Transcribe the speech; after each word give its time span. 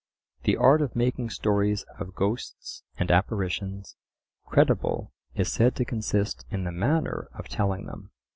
The 0.45 0.57
art 0.57 0.81
of 0.81 0.95
making 0.95 1.29
stories 1.29 1.83
of 1.99 2.15
ghosts 2.15 2.81
and 2.97 3.11
apparitions 3.11 3.97
credible 4.47 5.13
is 5.35 5.51
said 5.51 5.75
to 5.75 5.85
consist 5.85 6.43
in 6.49 6.63
the 6.63 6.71
manner 6.71 7.29
of 7.35 7.47
telling 7.47 7.85
them. 7.85 8.09